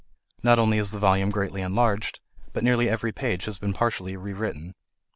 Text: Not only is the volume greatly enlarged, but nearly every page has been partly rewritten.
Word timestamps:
Not 0.41 0.57
only 0.57 0.79
is 0.79 0.89
the 0.89 0.97
volume 0.97 1.29
greatly 1.29 1.61
enlarged, 1.61 2.21
but 2.53 2.63
nearly 2.63 2.89
every 2.89 3.11
page 3.11 3.45
has 3.45 3.59
been 3.59 3.71
partly 3.71 4.17
rewritten. 4.17 4.73